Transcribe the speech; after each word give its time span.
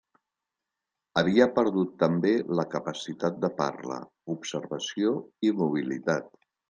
Havia 1.21 1.45
perdut 1.59 1.91
també 2.03 2.31
la 2.59 2.65
capacitat 2.71 3.37
de 3.45 3.51
parla, 3.61 3.99
observació 4.37 5.13
i 5.49 5.53
mobilitat. 5.61 6.33